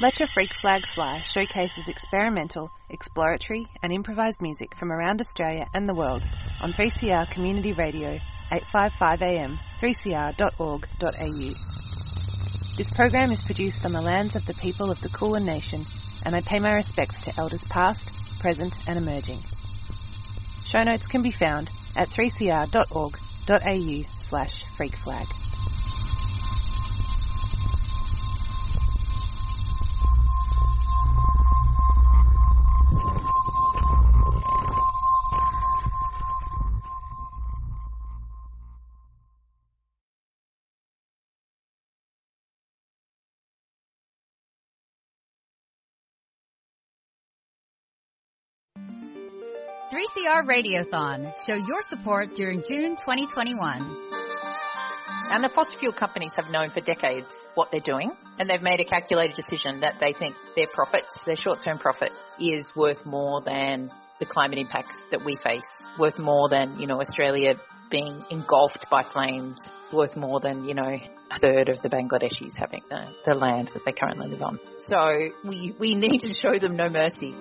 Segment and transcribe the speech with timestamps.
[0.00, 5.86] Let Your Freak Flag Fly showcases experimental, exploratory, and improvised music from around Australia and
[5.86, 6.24] the world
[6.62, 8.18] on 3CR Community Radio,
[8.50, 11.52] 855 AM, 3cr.org.au.
[12.78, 15.84] This program is produced on the lands of the people of the Kulin Nation,
[16.22, 19.40] and I pay my respects to elders past, present, and emerging.
[20.72, 25.39] Show notes can be found at 3cr.org.au slash freakflag.
[50.20, 51.32] CR Radiothon.
[51.46, 53.78] Show your support during June 2021.
[55.30, 58.80] And the fossil fuel companies have known for decades what they're doing, and they've made
[58.80, 63.90] a calculated decision that they think their profits, their short-term profit, is worth more than
[64.18, 65.64] the climate impacts that we face,
[65.98, 67.54] worth more than, you know, Australia
[67.90, 69.58] being engulfed by flames,
[69.90, 70.82] worth more than, you know,
[71.30, 74.60] a third of the Bangladeshis having the, the land that they currently live on.
[74.86, 77.34] So we, we need to show them no mercy.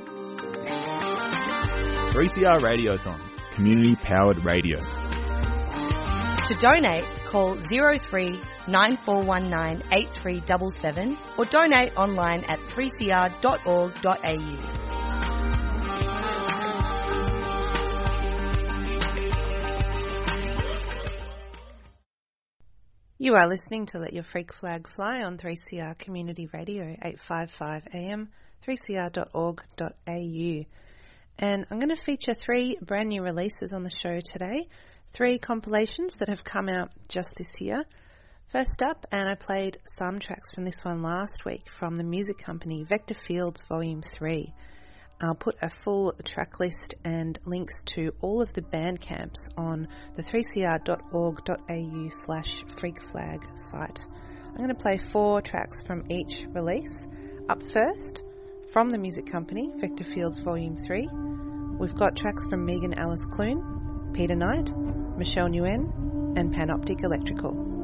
[2.19, 3.17] 3CR Radiothon,
[3.53, 4.77] community powered radio.
[4.77, 13.29] To donate, call 03 9419 8377 or donate online at 3cr.org.au.
[23.17, 28.27] You are listening to Let Your Freak Flag Fly on 3CR Community Radio, 855 AM,
[28.67, 30.65] 3cr.org.au.
[31.41, 34.67] And I'm going to feature three brand new releases on the show today.
[35.13, 37.85] Three compilations that have come out just this year.
[38.51, 42.39] First up, and I played some tracks from this one last week from the music
[42.39, 44.53] company Vector Fields Volume 3.
[45.21, 49.87] I'll put a full track list and links to all of the band camps on
[50.15, 54.01] the 3cr.org.au slash freakflag site.
[54.45, 57.07] I'm going to play four tracks from each release.
[57.47, 58.23] Up first,
[58.71, 61.09] from the music company, Vector Fields Volume 3,
[61.79, 64.71] we've got tracks from Megan Alice Clune, Peter Knight,
[65.17, 67.78] Michelle Nguyen, and Panoptic Electrical.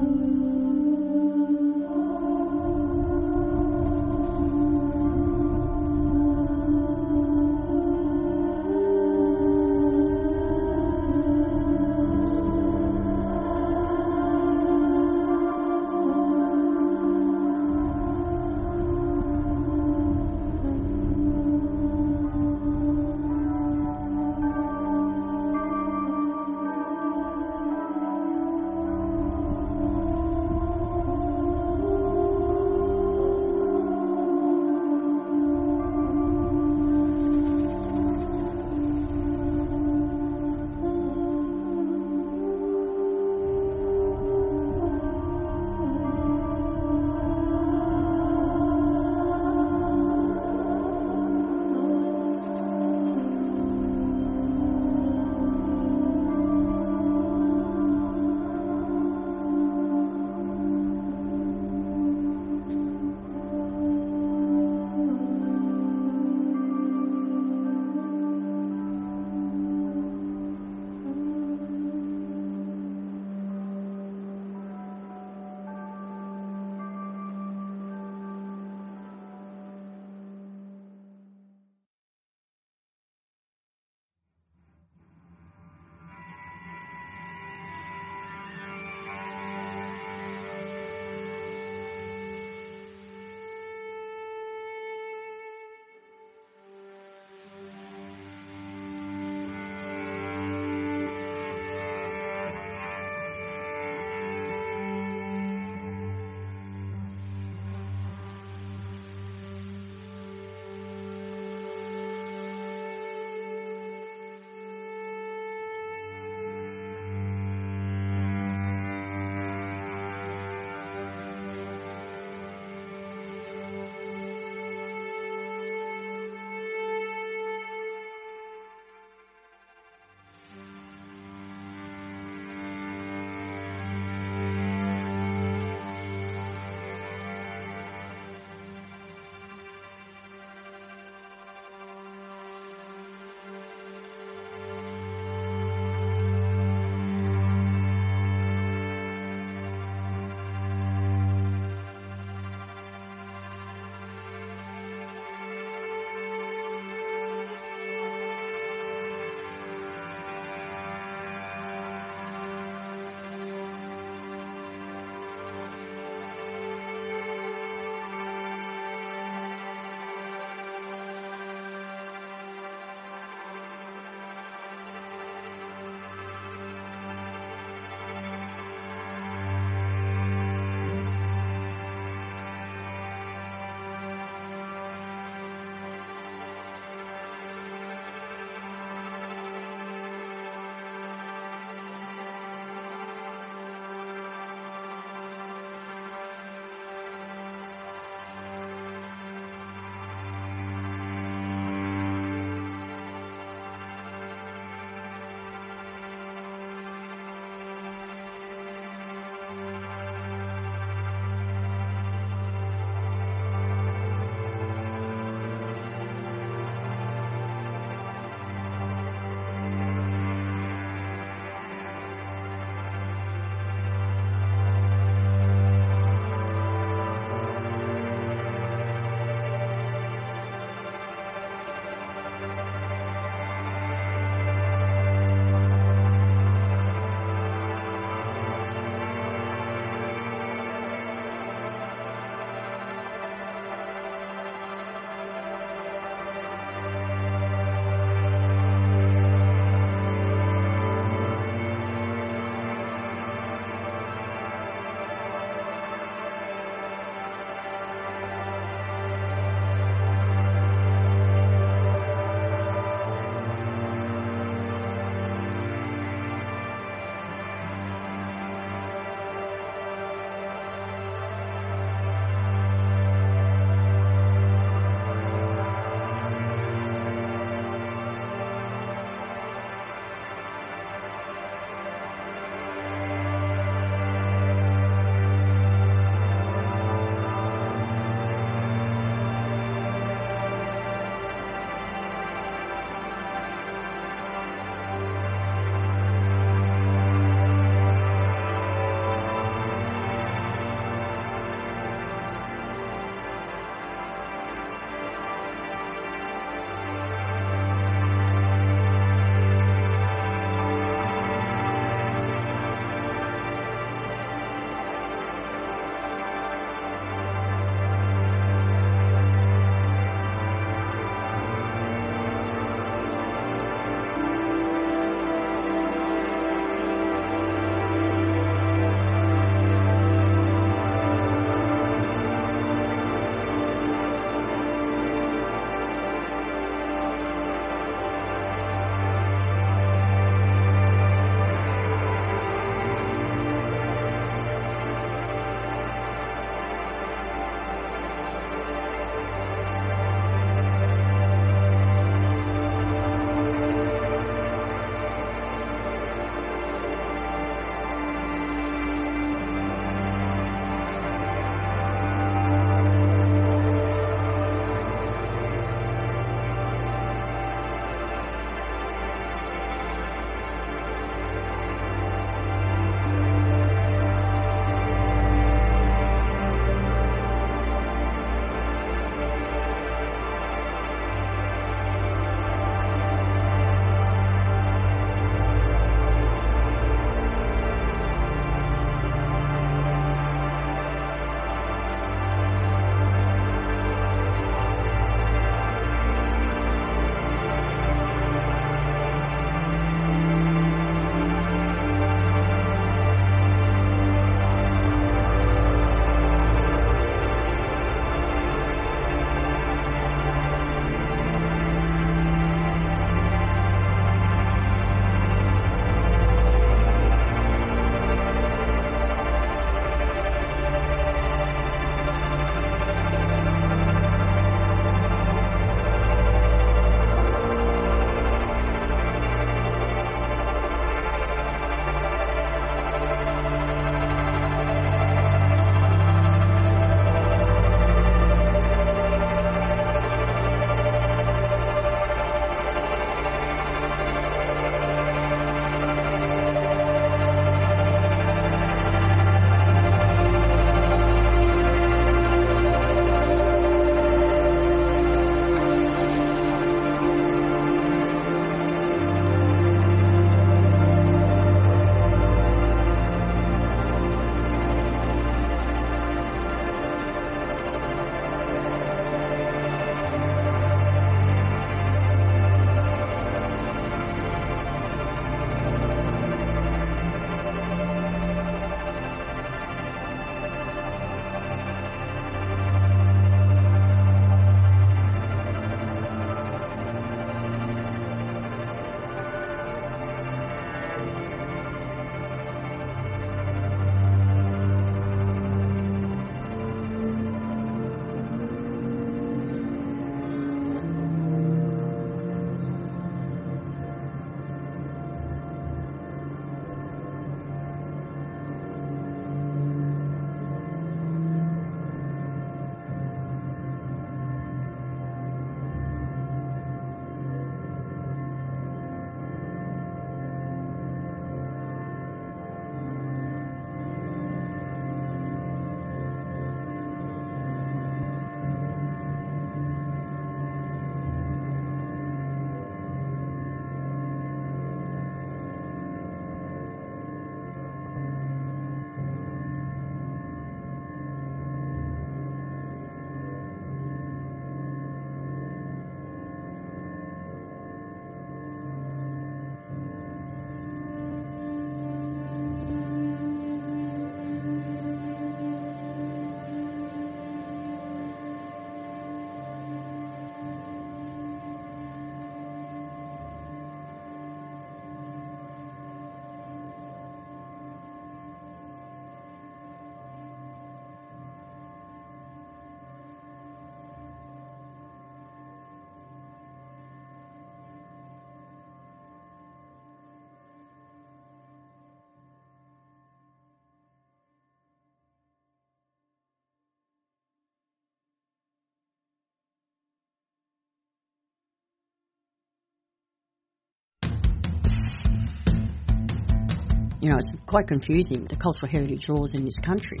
[597.00, 600.00] You know, it's quite confusing, the cultural heritage laws in this country.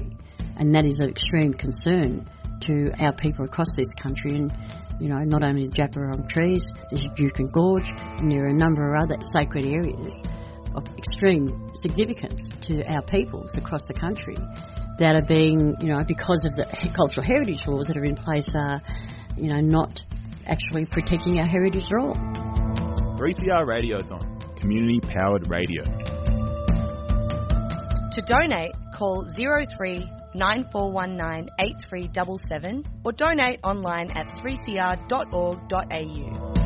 [0.56, 2.28] And that is an extreme concern
[2.60, 4.36] to our people across this country.
[4.36, 4.52] And,
[5.00, 7.88] you know, not only the Djabwurrung trees, there's Buchan Gorge,
[8.18, 10.14] and there are a number of other sacred areas
[10.74, 14.36] of extreme significance to our peoples across the country
[14.98, 18.48] that are being, you know, because of the cultural heritage laws that are in place,
[18.54, 18.82] are,
[19.36, 20.02] you know, not
[20.46, 22.14] actually protecting our heritage at all.
[23.16, 25.84] 3CR Radiothon, community powered radio.
[28.12, 29.98] To donate, call 03
[30.34, 36.59] 9419 8377 or donate online at 3cr.org.au.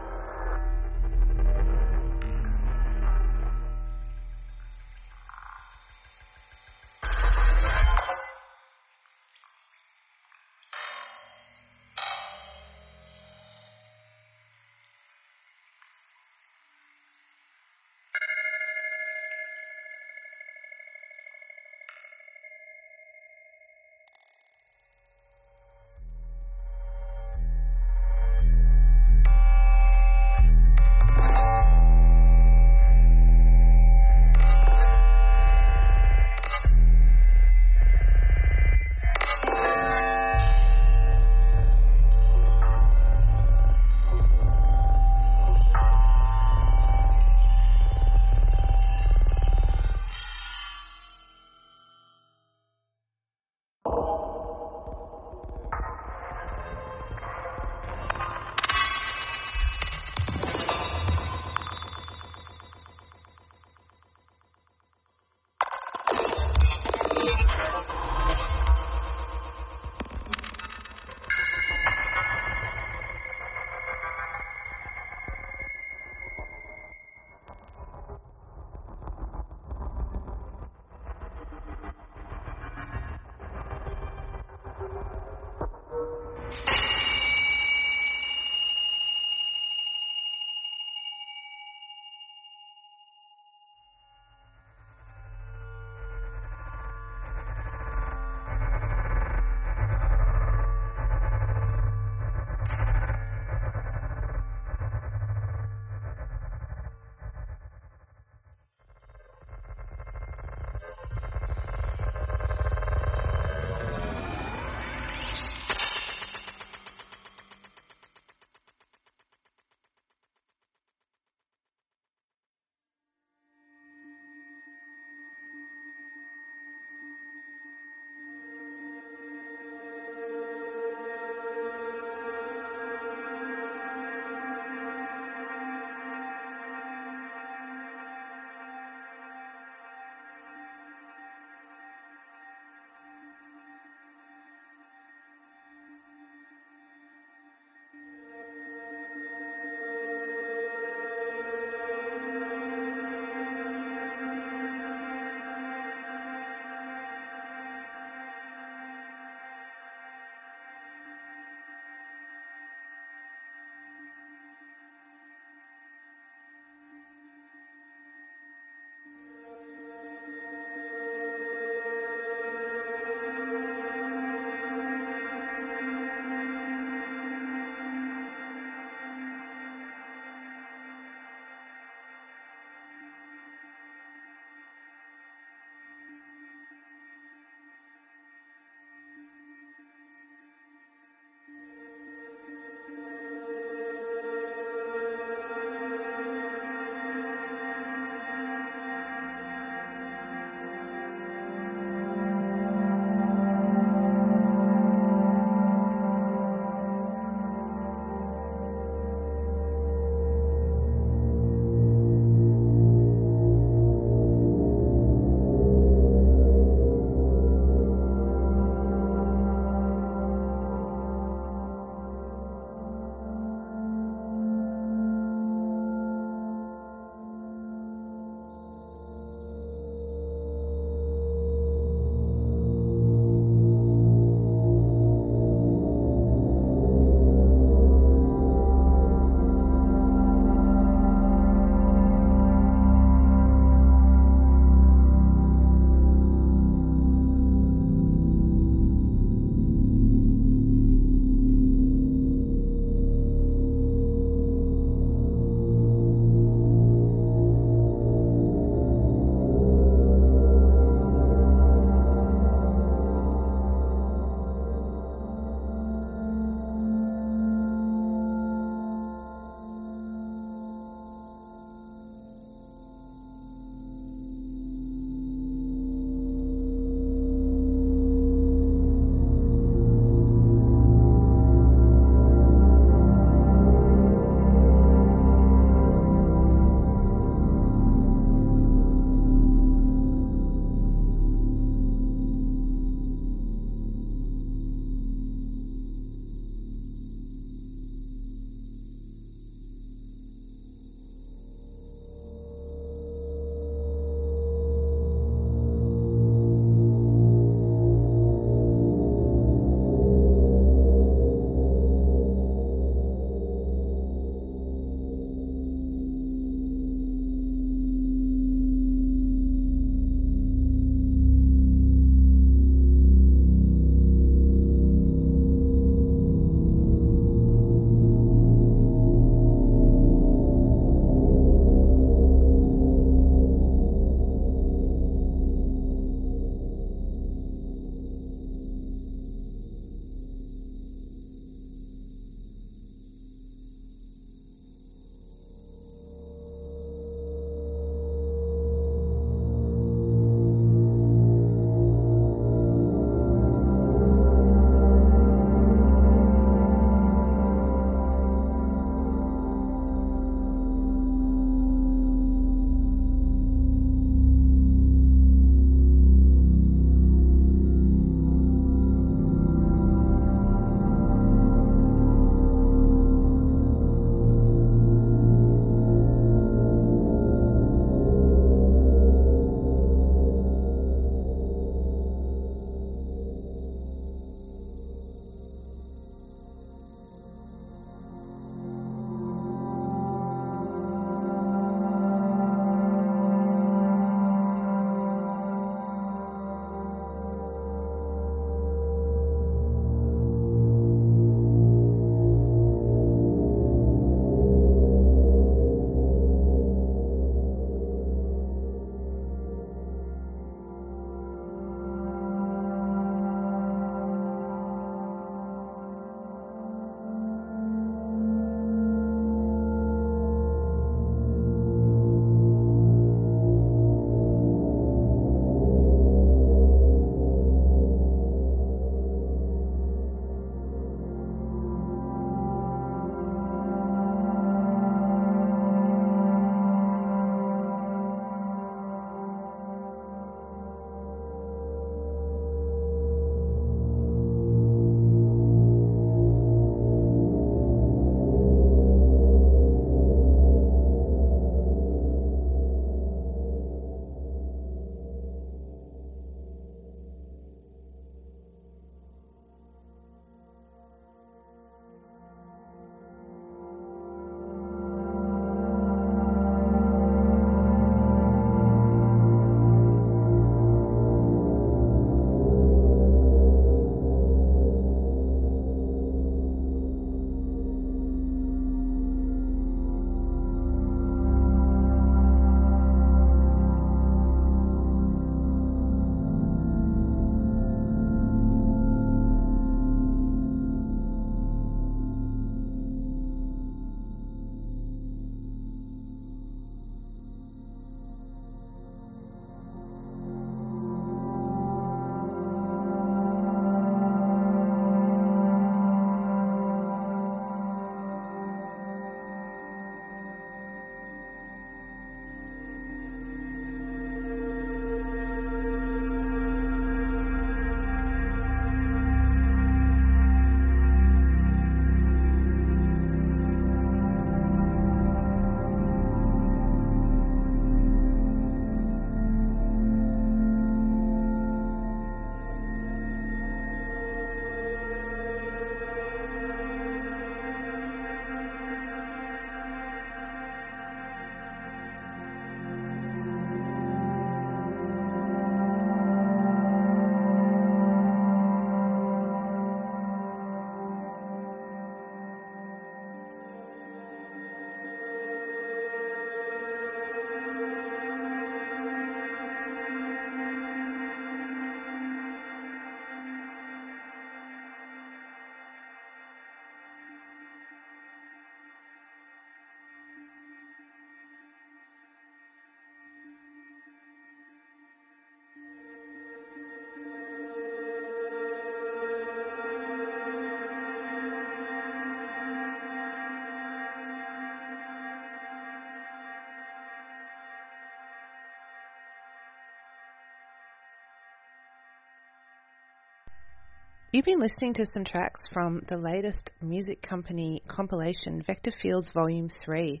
[594.16, 599.50] You've been listening to some tracks from the latest music company compilation, Vector Fields Volume
[599.50, 600.00] 3.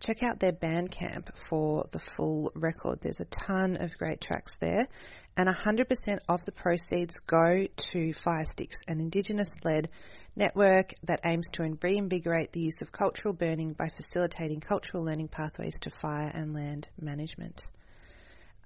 [0.00, 2.98] Check out their Bandcamp for the full record.
[3.00, 4.88] There's a ton of great tracks there,
[5.36, 5.86] and 100%
[6.28, 9.90] of the proceeds go to Firesticks, an Indigenous led
[10.34, 15.78] network that aims to reinvigorate the use of cultural burning by facilitating cultural learning pathways
[15.82, 17.62] to fire and land management.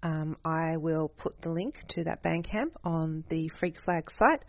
[0.03, 4.43] Um, I will put the link to that Bandcamp on the Freak Flag site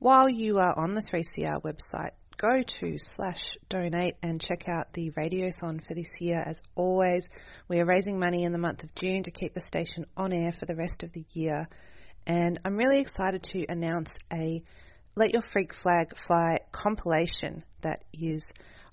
[0.00, 5.10] while you are on the 3CR website, go to slash donate and check out the
[5.10, 6.40] radiothon for this year.
[6.40, 7.26] As always,
[7.68, 10.52] we are raising money in the month of June to keep the station on air
[10.52, 11.68] for the rest of the year.
[12.26, 14.62] And I'm really excited to announce a
[15.16, 18.42] Let Your Freak Flag Fly compilation that is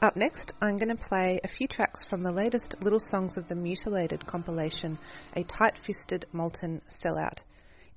[0.00, 3.48] Up next, I'm going to play a few tracks from the latest Little Songs of
[3.48, 4.96] the Mutilated compilation,
[5.34, 7.42] A Tight Fisted Molten Sellout.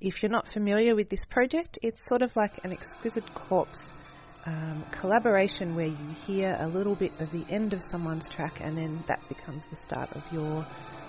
[0.04, 3.92] If you're not familiar with this project, it's sort of like an exquisite corpse
[4.46, 8.76] um, collaboration where you hear a little bit of the end of someone's track and
[8.76, 10.66] then that becomes the start of your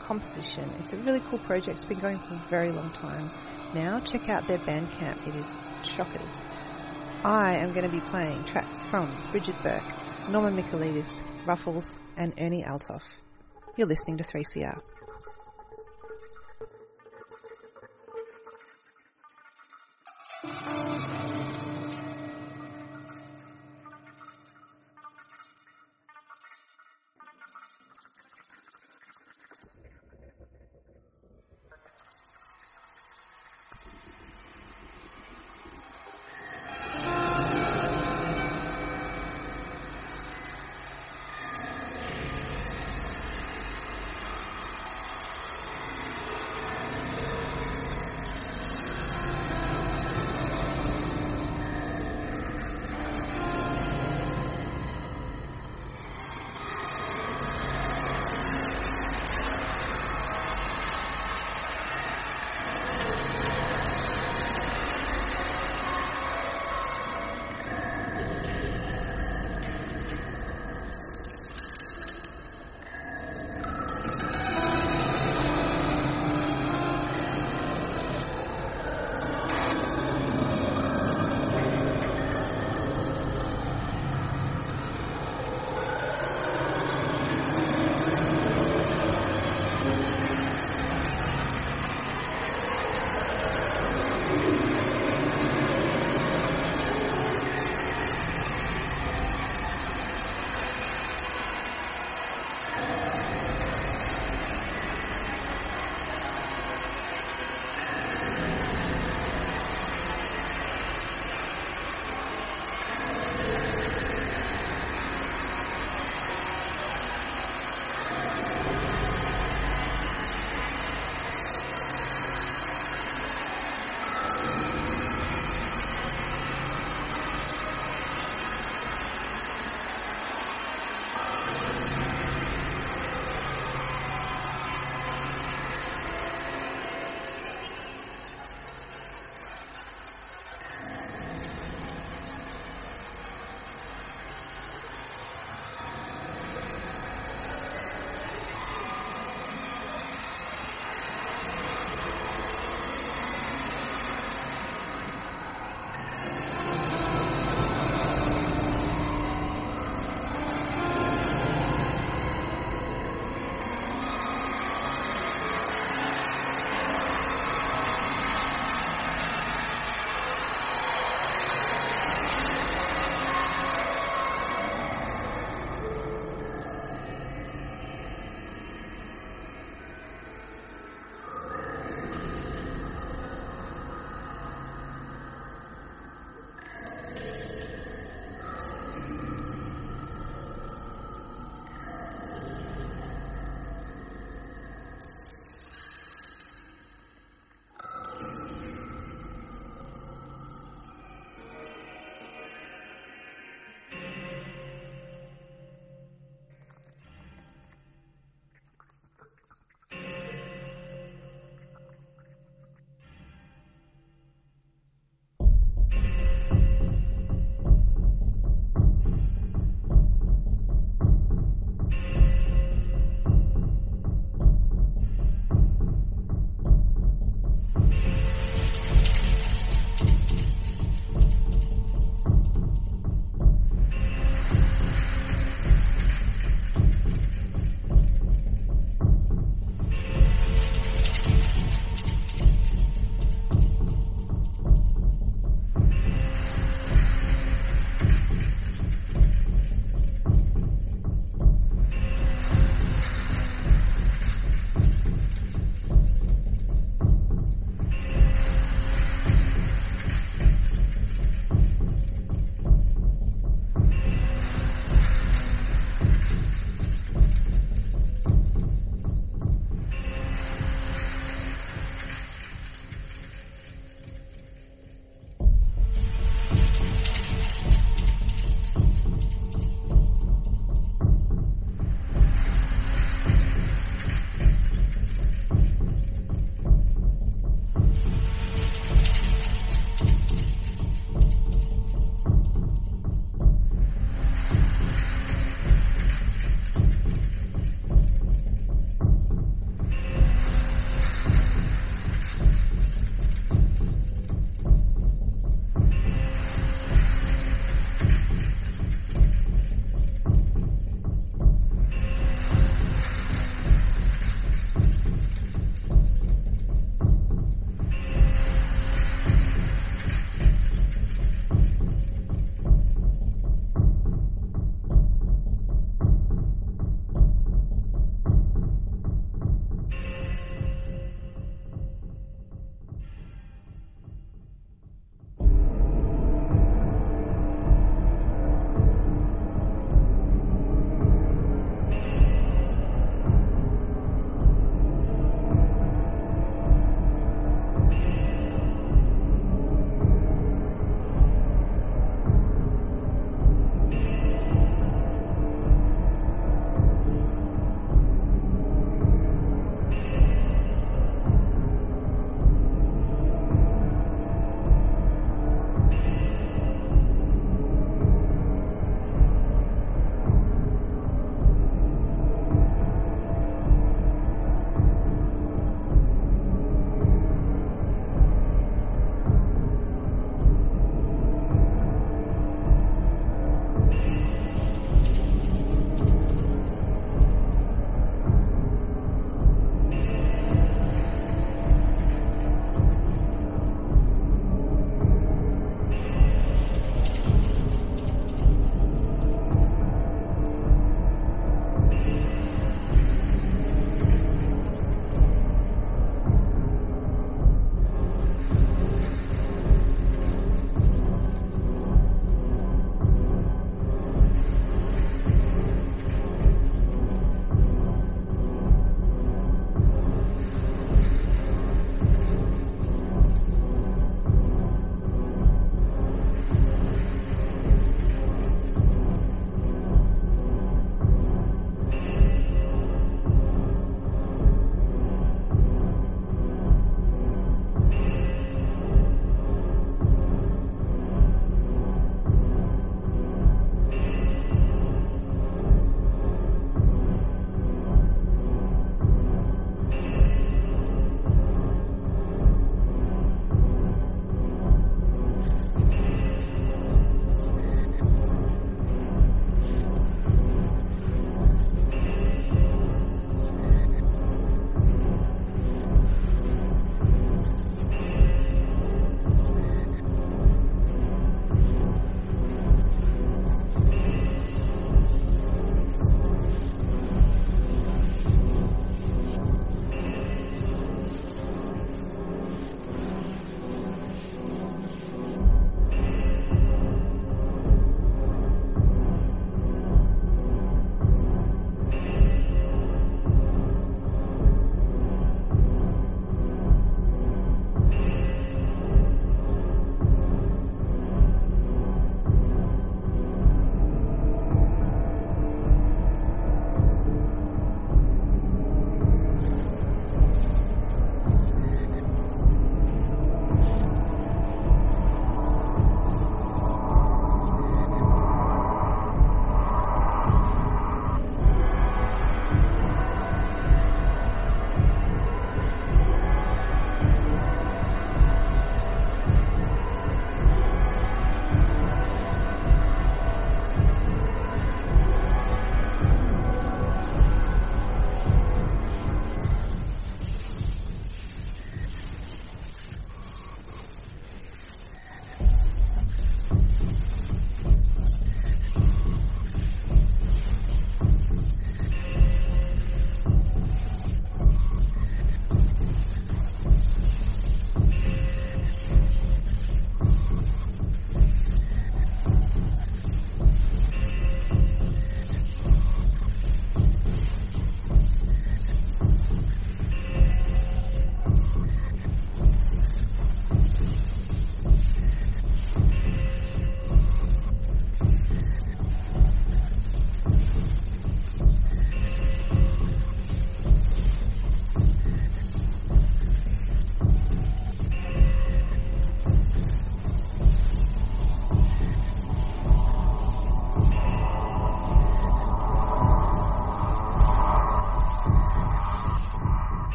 [0.00, 0.70] composition.
[0.80, 1.78] It's a really cool project.
[1.78, 3.30] It's been going for a very long time
[3.72, 4.00] now.
[4.00, 5.28] Check out their Bandcamp.
[5.28, 6.44] It is shockers.
[7.24, 11.08] I am going to be playing tracks from Bridget Burke, Norman Michaelides,
[11.46, 11.86] Ruffles,
[12.18, 13.00] and Ernie Althoff.
[13.78, 14.78] You're listening to 3CR.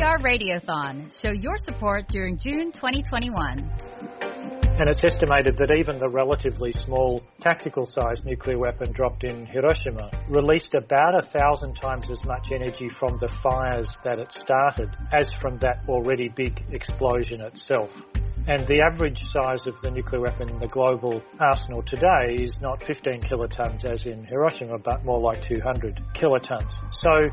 [0.00, 1.20] 3CR Radiothon.
[1.20, 3.58] Show your support during June 2021.
[4.78, 10.10] And it's estimated that even the relatively small tactical sized nuclear weapon dropped in Hiroshima
[10.30, 15.30] released about a thousand times as much energy from the fires that it started as
[15.34, 17.90] from that already big explosion itself.
[18.46, 22.82] And the average size of the nuclear weapon in the global arsenal today is not
[22.82, 26.72] 15 kilotons as in Hiroshima, but more like 200 kilotons.
[27.02, 27.28] So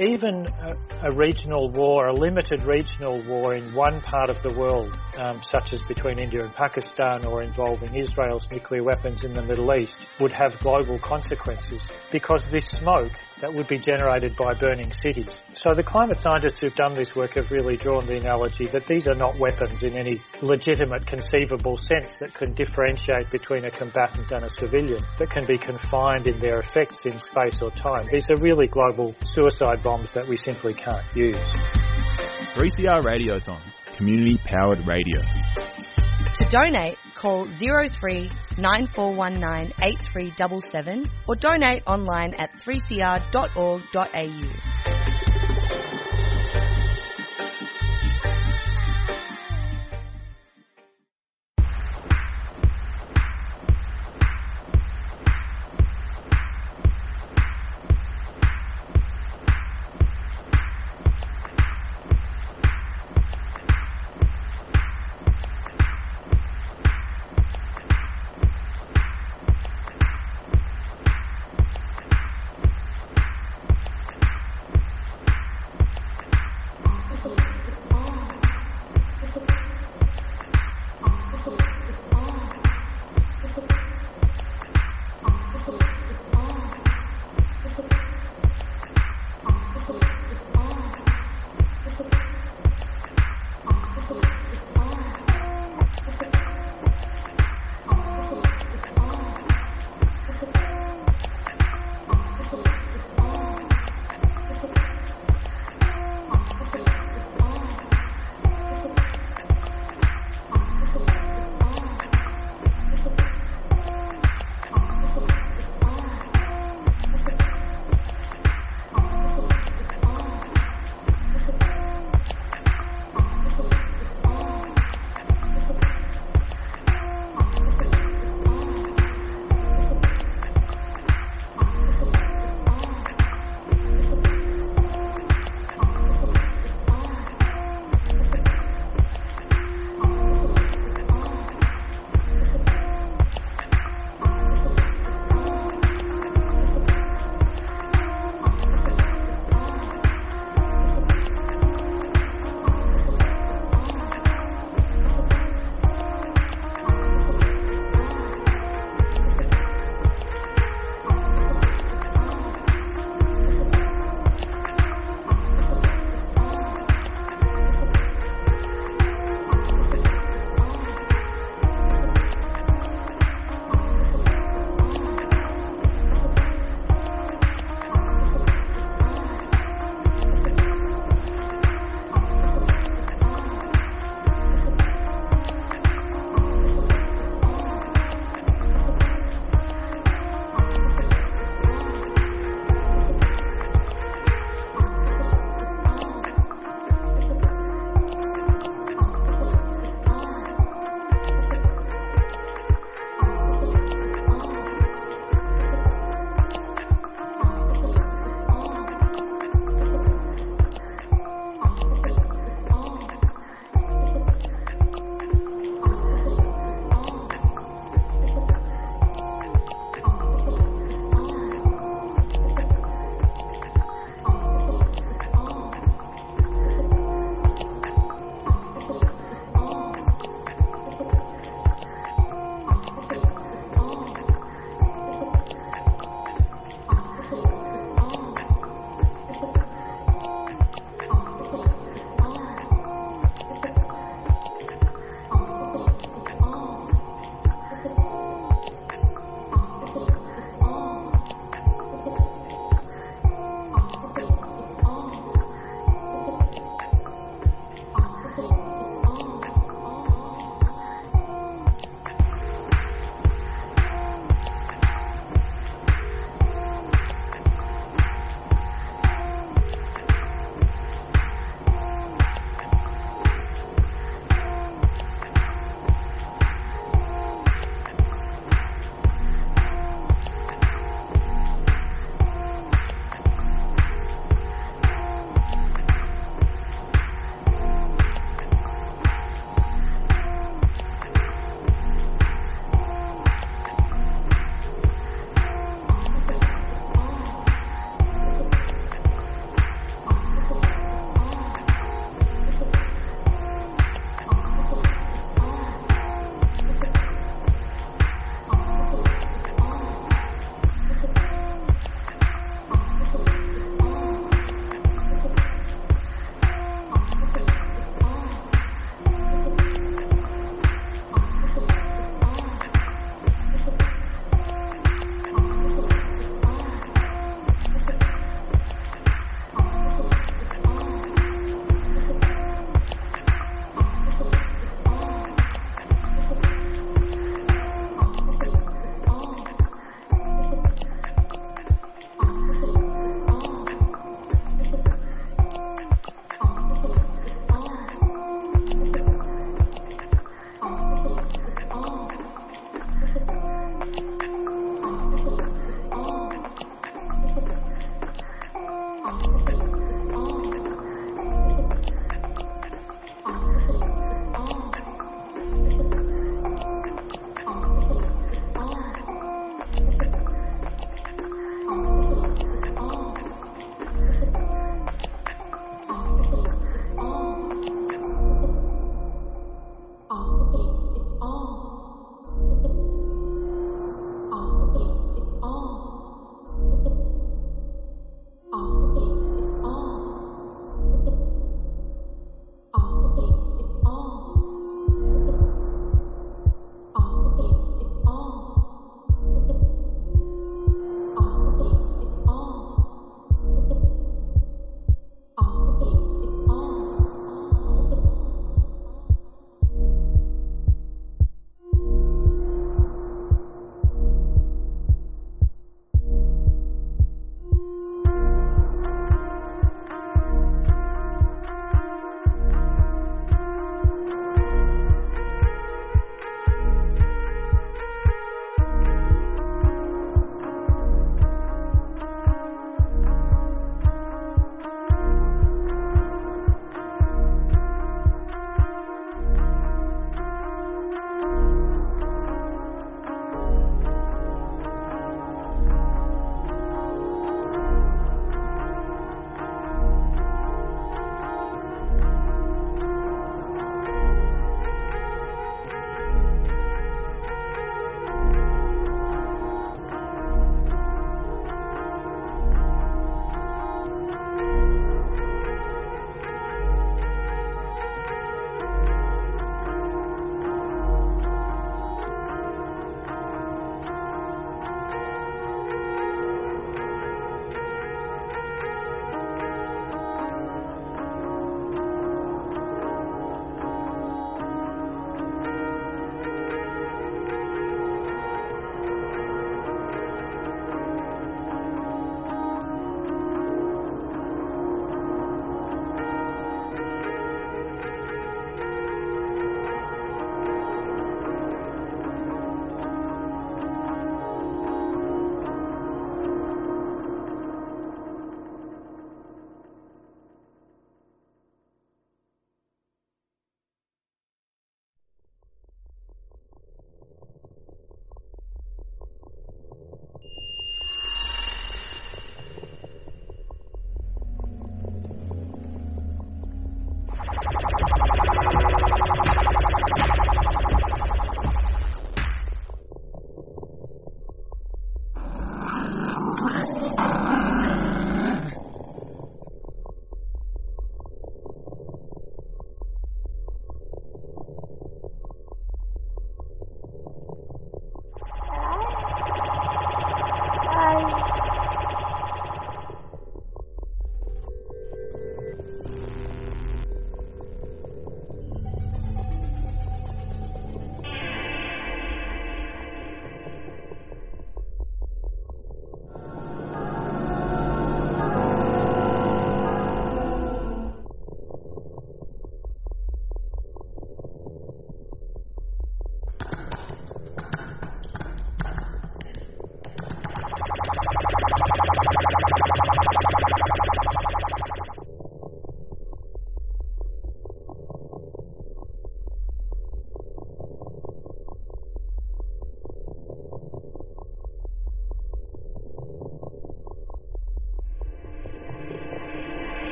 [0.00, 0.76] even a,
[1.08, 5.72] a, regional war, a limited regional war in one part of the world, um, such
[5.72, 10.30] as between India and Pakistan or involving Israel's nuclear weapons in the Middle East, would
[10.32, 11.80] have global consequences
[12.10, 15.28] because this smoke that would be generated by burning cities.
[15.54, 19.06] So the climate scientists who've done this work have really drawn the analogy that these
[19.08, 24.44] are not weapons in any legitimate conceivable sense that can differentiate between a combatant and
[24.44, 28.08] a civilian, that can be confined in their effects in space or time.
[28.12, 31.36] These are really global suicide bombs that we simply can't use.
[32.56, 33.60] 3CR Radiothon,
[33.96, 35.20] community powered radio.
[35.20, 43.78] To donate, call 03 9419 8377 or donate online at 3cr.org.au.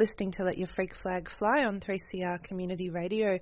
[0.00, 3.38] listening to Let Your Freak Flag Fly on 3CR Community Radio,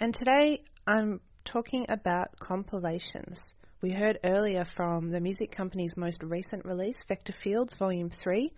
[0.00, 3.38] and today I'm talking about compilations.
[3.82, 8.50] We heard earlier from the music company's most recent release, Vector Fields Volume 3.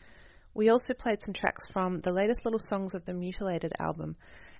[0.54, 4.14] We also played some tracks from the latest Little Songs of the Mutilated album,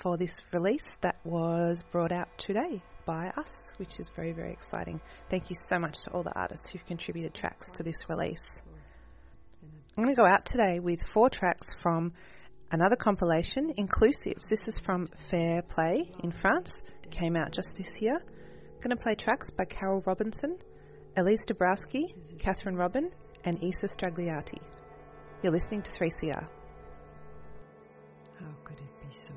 [0.03, 5.01] for this release that was brought out today by us, which is very, very exciting.
[5.29, 8.61] Thank you so much to all the artists who've contributed tracks to this release.
[10.01, 12.15] I'm going to go out today with four tracks from
[12.73, 14.49] another compilation, Inclusives.
[14.49, 16.71] This is from Fair Play in France.
[17.11, 18.17] Came out just this year.
[18.17, 20.57] I'm going to play tracks by Carol Robinson,
[21.19, 23.11] Elise Dabrowski, Catherine Robin,
[23.45, 24.63] and Isa Stragliati.
[25.43, 26.49] You're listening to 3CR.
[28.39, 29.35] How could it be so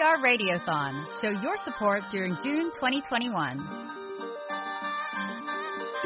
[0.00, 1.20] Three Radiothon.
[1.20, 3.60] Show your support during June 2021.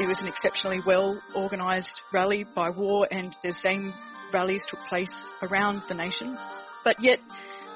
[0.01, 3.93] It was an exceptionally well organised rally by WAR and the same
[4.33, 6.37] rallies took place around the nation.
[6.83, 7.21] But yet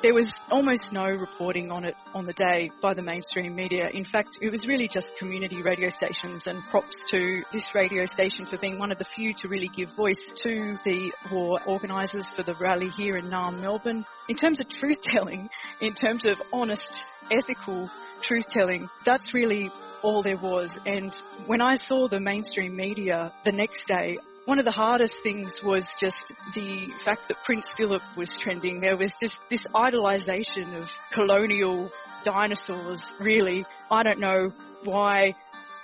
[0.02, 3.90] there was almost no reporting on it on the day by the mainstream media.
[3.94, 8.46] In fact, it was really just community radio stations and props to this radio station
[8.46, 12.44] for being one of the few to really give voice to the WAR organisers for
[12.44, 14.06] the rally here in Naarm, Melbourne.
[14.30, 15.50] In terms of truth telling,
[15.82, 17.90] in terms of honest, ethical
[18.22, 19.70] truth telling, that's really
[20.02, 20.78] all there was.
[20.86, 21.14] And
[21.46, 24.16] when I saw the mainstream media the next day,
[24.46, 28.80] one of the hardest things was just the fact that Prince Philip was trending.
[28.80, 31.92] There was just this idolization of colonial
[32.24, 33.66] dinosaurs, really.
[33.90, 34.52] I don't know
[34.84, 35.34] why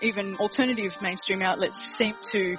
[0.02, 2.58] even alternative mainstream outlets seem to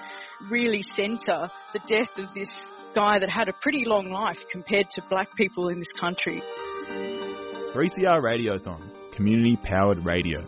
[0.49, 5.03] really centre the death of this guy that had a pretty long life compared to
[5.09, 6.43] black people in this country.
[7.73, 10.43] 3CR Radiothon, community powered radio.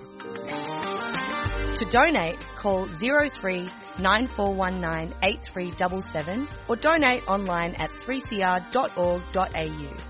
[1.75, 3.69] To donate, call 03
[4.01, 10.08] 9419 8377 or donate online at 3cr.org.au.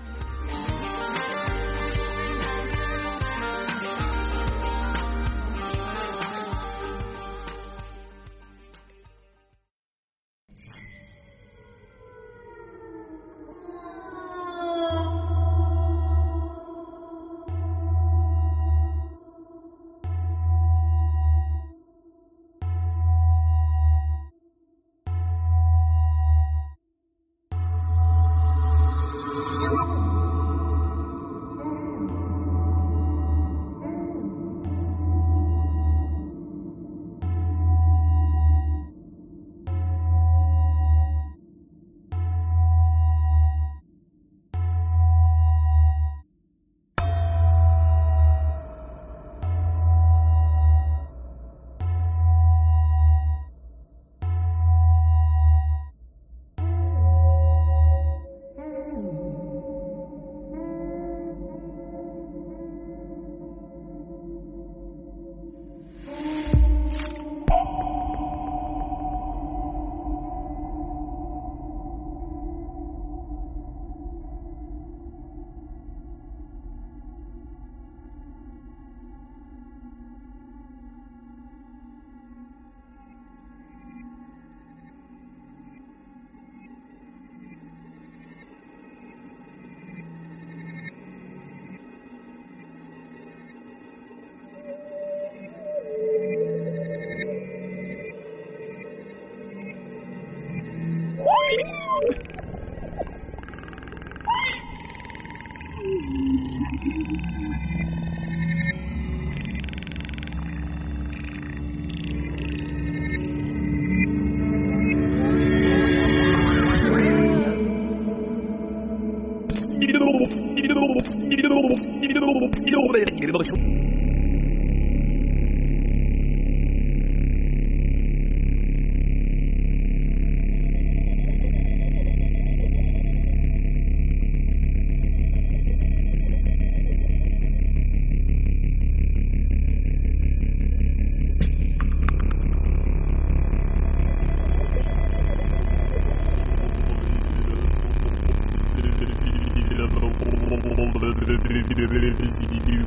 [123.29, 124.38] よろしく。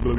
[0.02, 0.18] Globo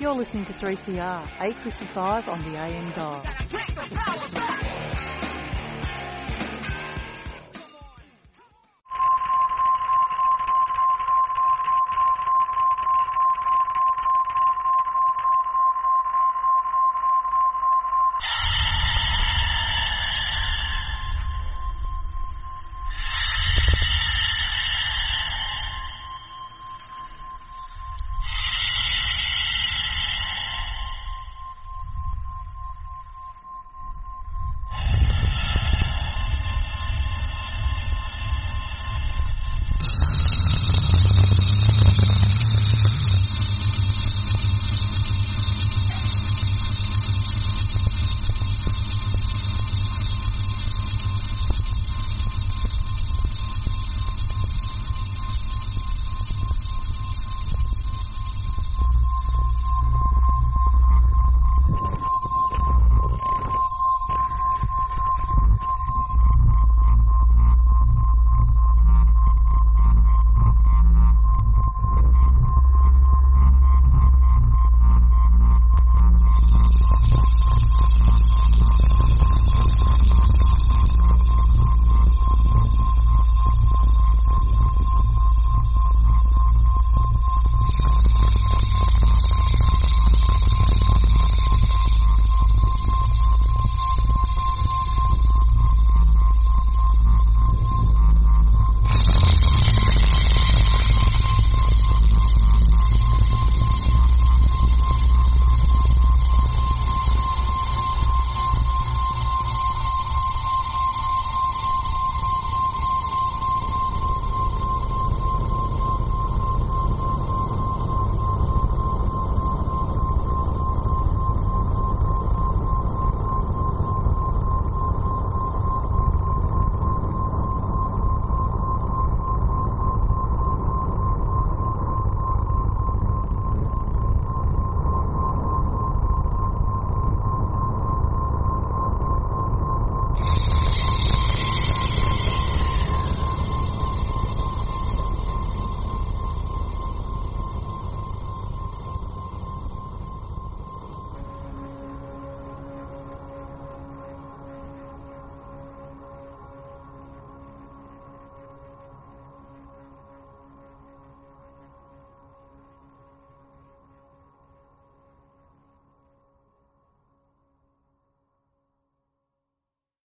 [0.00, 4.87] You're listening to 3CR, 855 on the AM dial.